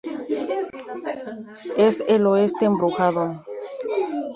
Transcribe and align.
Es 1.77 1.99
el 2.07 2.25
oeste 2.25 2.65
embrujado. 2.65 3.45